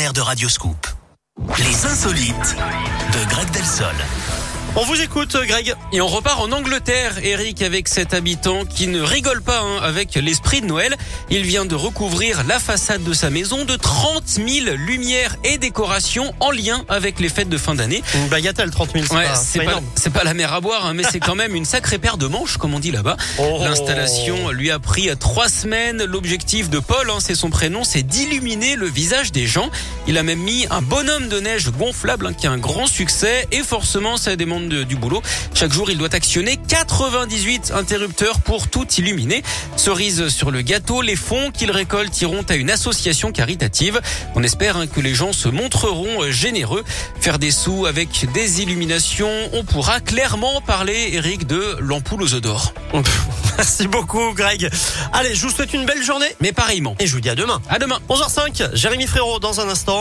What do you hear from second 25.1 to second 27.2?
trois semaines. L'objectif de Paul, hein,